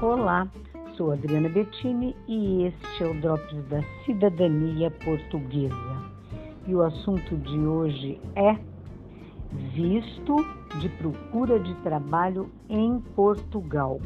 Olá, 0.00 0.46
sou 0.96 1.10
Adriana 1.10 1.48
Bettini 1.48 2.14
e 2.28 2.66
este 2.66 3.02
é 3.02 3.06
o 3.08 3.20
Drops 3.20 3.64
da 3.68 3.82
Cidadania 4.04 4.92
Portuguesa. 4.92 5.74
E 6.68 6.74
o 6.74 6.82
assunto 6.82 7.36
de 7.36 7.58
hoje 7.58 8.20
é 8.36 8.56
visto 9.74 10.36
de 10.80 10.88
procura 10.90 11.58
de 11.58 11.74
trabalho 11.82 12.48
em 12.68 13.00
Portugal. 13.16 14.00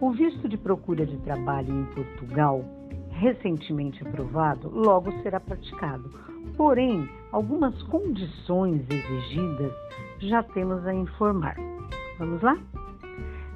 O 0.00 0.10
visto 0.10 0.48
de 0.48 0.56
procura 0.56 1.04
de 1.04 1.18
trabalho 1.18 1.70
em 1.70 1.84
Portugal, 1.94 2.64
recentemente 3.10 4.02
aprovado, 4.08 4.70
logo 4.70 5.12
será 5.20 5.38
praticado. 5.38 6.08
Porém, 6.56 7.06
algumas 7.30 7.82
condições 7.84 8.82
exigidas 8.88 9.72
já 10.20 10.42
temos 10.42 10.86
a 10.86 10.94
informar. 10.94 11.56
Vamos 12.18 12.40
lá? 12.40 12.56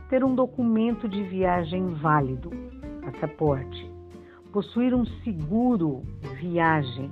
Ter 0.08 0.24
um 0.24 0.34
documento 0.34 1.08
de 1.08 1.22
viagem 1.22 1.94
válido, 1.94 2.50
passaporte, 3.02 3.90
possuir 4.52 4.94
um 4.94 5.04
seguro 5.22 6.02
viagem, 6.40 7.10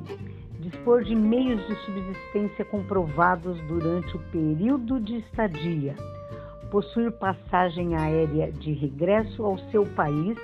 dispor 0.60 1.04
de 1.04 1.14
meios 1.14 1.64
de 1.66 1.74
subsistência 1.84 2.64
comprovados 2.64 3.60
durante 3.68 4.16
o 4.16 4.20
período 4.30 4.98
de 4.98 5.18
estadia, 5.18 5.94
possuir 6.70 7.12
passagem 7.12 7.94
aérea 7.94 8.50
de 8.50 8.72
regresso 8.72 9.44
ao 9.44 9.58
seu 9.70 9.84
país 9.84 10.36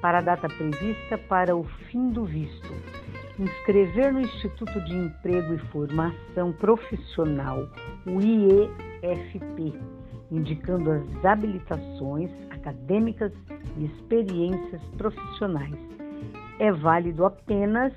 para 0.00 0.18
a 0.18 0.22
data 0.22 0.48
prevista 0.48 1.16
para 1.28 1.56
o 1.56 1.62
fim 1.62 2.10
do 2.10 2.24
visto, 2.24 2.72
inscrever 3.38 4.12
no 4.12 4.20
Instituto 4.20 4.80
de 4.84 4.94
Emprego 4.94 5.54
e 5.54 5.58
Formação 5.70 6.52
Profissional, 6.52 7.68
o 8.04 8.20
IEFP, 8.20 9.72
indicando 10.32 10.90
as 10.90 11.24
habilitações 11.24 12.30
acadêmicas 12.50 13.32
e 13.76 13.84
experiências 13.84 14.82
profissionais. 14.96 15.78
É 16.58 16.72
válido 16.72 17.24
apenas 17.24 17.92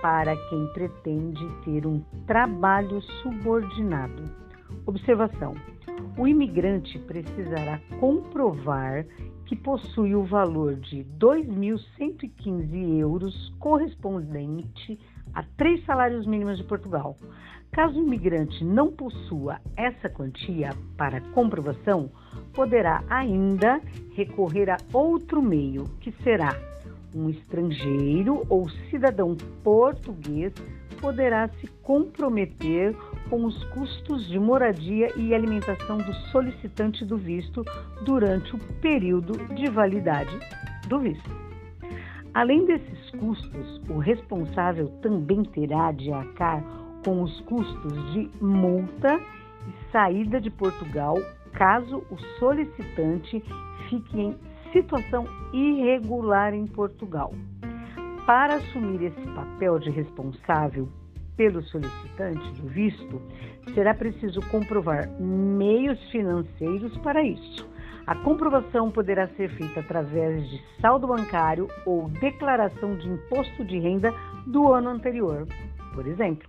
para 0.00 0.36
quem 0.48 0.66
pretende 0.68 1.46
ter 1.64 1.86
um 1.86 2.00
trabalho 2.26 3.00
subordinado. 3.22 4.22
Observação: 4.86 5.54
o 6.16 6.28
imigrante 6.28 6.98
precisará 7.00 7.80
comprovar 7.98 9.06
que 9.46 9.56
possui 9.56 10.14
o 10.14 10.24
valor 10.24 10.74
de 10.76 11.04
2.115 11.18 12.98
euros 12.98 13.54
correspondente 13.58 14.98
a 15.34 15.42
três 15.56 15.84
salários 15.84 16.26
mínimos 16.26 16.58
de 16.58 16.64
Portugal, 16.64 17.18
Caso 17.74 17.98
o 17.98 18.06
imigrante 18.06 18.64
não 18.64 18.92
possua 18.92 19.58
essa 19.76 20.08
quantia 20.08 20.70
para 20.96 21.20
comprovação, 21.32 22.08
poderá 22.52 23.02
ainda 23.10 23.80
recorrer 24.14 24.70
a 24.70 24.76
outro 24.92 25.42
meio, 25.42 25.82
que 25.98 26.12
será 26.22 26.56
um 27.12 27.28
estrangeiro 27.28 28.46
ou 28.48 28.68
cidadão 28.90 29.36
português 29.64 30.52
poderá 31.00 31.48
se 31.60 31.66
comprometer 31.82 32.96
com 33.28 33.44
os 33.44 33.62
custos 33.64 34.26
de 34.28 34.38
moradia 34.38 35.12
e 35.16 35.34
alimentação 35.34 35.98
do 35.98 36.14
solicitante 36.30 37.04
do 37.04 37.18
visto 37.18 37.64
durante 38.04 38.54
o 38.54 38.58
período 38.80 39.32
de 39.52 39.68
validade 39.68 40.38
do 40.88 41.00
visto. 41.00 41.30
Além 42.32 42.64
desses 42.66 43.10
custos, 43.18 43.82
o 43.88 43.98
responsável 43.98 44.88
também 45.02 45.42
terá 45.42 45.92
de 45.92 46.12
arcar 46.12 46.83
com 47.04 47.22
os 47.22 47.40
custos 47.42 48.12
de 48.12 48.30
multa 48.40 49.20
e 49.68 49.92
saída 49.92 50.40
de 50.40 50.50
Portugal 50.50 51.16
caso 51.52 52.02
o 52.10 52.18
solicitante 52.38 53.42
fique 53.88 54.20
em 54.20 54.36
situação 54.72 55.26
irregular 55.52 56.52
em 56.52 56.66
Portugal. 56.66 57.32
Para 58.26 58.56
assumir 58.56 59.02
esse 59.02 59.26
papel 59.34 59.78
de 59.78 59.90
responsável 59.90 60.88
pelo 61.36 61.62
solicitante 61.64 62.60
do 62.60 62.68
visto, 62.68 63.20
será 63.74 63.92
preciso 63.94 64.40
comprovar 64.50 65.08
meios 65.20 66.00
financeiros 66.10 66.96
para 66.98 67.22
isso. 67.22 67.68
A 68.06 68.14
comprovação 68.16 68.90
poderá 68.90 69.28
ser 69.28 69.48
feita 69.56 69.80
através 69.80 70.48
de 70.48 70.62
saldo 70.80 71.06
bancário 71.06 71.68
ou 71.86 72.08
declaração 72.08 72.96
de 72.96 73.08
imposto 73.08 73.64
de 73.64 73.78
renda 73.78 74.12
do 74.46 74.72
ano 74.72 74.90
anterior, 74.90 75.46
por 75.94 76.06
exemplo. 76.06 76.48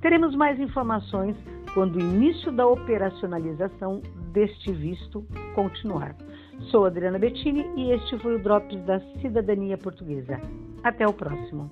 Teremos 0.00 0.34
mais 0.34 0.58
informações 0.58 1.36
quando 1.74 1.96
o 1.96 2.00
início 2.00 2.50
da 2.50 2.66
operacionalização 2.66 4.00
deste 4.32 4.72
visto 4.72 5.26
continuar. 5.54 6.16
Sou 6.70 6.86
Adriana 6.86 7.18
Bettini 7.18 7.64
e 7.76 7.92
este 7.92 8.18
foi 8.18 8.36
o 8.36 8.42
Drops 8.42 8.80
da 8.84 9.00
Cidadania 9.20 9.76
Portuguesa. 9.76 10.40
Até 10.82 11.06
o 11.06 11.12
próximo. 11.12 11.68